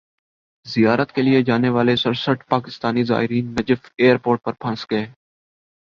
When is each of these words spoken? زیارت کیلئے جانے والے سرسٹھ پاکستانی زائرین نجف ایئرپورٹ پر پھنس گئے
زیارت 0.65 1.11
کیلئے 1.11 1.41
جانے 1.43 1.69
والے 1.69 1.95
سرسٹھ 1.95 2.45
پاکستانی 2.47 3.03
زائرین 3.03 3.51
نجف 3.51 3.89
ایئرپورٹ 3.97 4.43
پر 4.43 4.53
پھنس 4.53 4.85
گئے 4.91 5.05